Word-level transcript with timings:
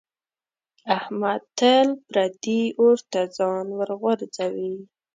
احمد 0.97 1.41
تل 1.59 1.87
پردي 2.09 2.61
اور 2.79 2.97
ته 3.11 3.21
ځان 3.37 3.65
ورغورځوي. 3.79 4.75